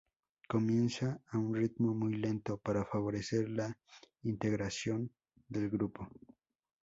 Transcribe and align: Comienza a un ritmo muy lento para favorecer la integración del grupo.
Comienza 0.49 1.21
a 1.29 1.37
un 1.37 1.53
ritmo 1.53 1.93
muy 1.93 2.15
lento 2.15 2.57
para 2.57 2.83
favorecer 2.83 3.47
la 3.51 3.77
integración 4.23 5.11
del 5.47 5.69
grupo. 5.69 6.09